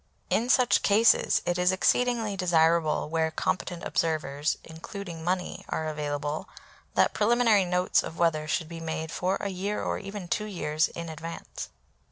In 0.31 0.49
such 0.49 0.81
cases 0.81 1.43
it 1.45 1.59
is 1.59 1.71
exceedingly 1.71 2.35
desirable, 2.35 3.07
where 3.07 3.29
competent 3.29 3.83
observers 3.83 4.57
(including 4.63 5.23
money) 5.23 5.63
are 5.69 5.87
available, 5.87 6.49
that 6.95 7.13
preliminary 7.13 7.65
notes 7.65 8.01
of 8.01 8.17
weather 8.17 8.47
should 8.47 8.67
be 8.67 8.79
made 8.79 9.11
for 9.11 9.35
a 9.39 9.49
year 9.49 9.83
or 9.83 9.99
even 9.99 10.27
two 10.27 10.45
years 10.45 10.87
in 10.87 11.07
advance. 11.07 11.69